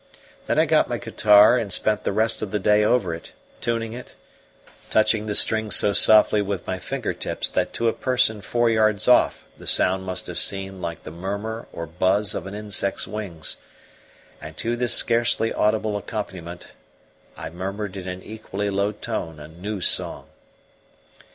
Then 0.47 0.57
I 0.57 0.65
got 0.65 0.89
my 0.89 0.97
guitar 0.97 1.59
and 1.59 1.71
spent 1.71 2.05
the 2.05 2.11
rest 2.11 2.41
of 2.41 2.49
the 2.49 2.57
day 2.57 2.83
over 2.83 3.13
it, 3.13 3.33
tuning 3.61 3.93
it, 3.93 4.15
touching 4.89 5.27
the 5.27 5.35
strings 5.35 5.75
so 5.75 5.93
softly 5.93 6.41
with 6.41 6.65
my 6.65 6.79
finger 6.79 7.13
tips 7.13 7.51
that 7.51 7.71
to 7.73 7.87
a 7.87 7.93
person 7.93 8.41
four 8.41 8.67
yards 8.67 9.07
off 9.07 9.45
the 9.59 9.67
sound 9.67 10.03
must 10.03 10.25
have 10.25 10.39
seemed 10.39 10.81
like 10.81 11.03
the 11.03 11.11
murmur 11.11 11.67
or 11.71 11.85
buzz 11.85 12.33
of 12.33 12.47
an 12.47 12.55
insect's 12.55 13.07
wings; 13.07 13.57
and 14.41 14.57
to 14.57 14.75
this 14.75 14.95
scarcely 14.95 15.53
audible 15.53 15.95
accompaniment 15.95 16.69
I 17.37 17.51
murmured 17.51 17.95
in 17.95 18.07
an 18.07 18.23
equally 18.23 18.71
low 18.71 18.93
tone 18.93 19.39
a 19.39 19.47
new 19.47 19.81
song. 19.81 20.29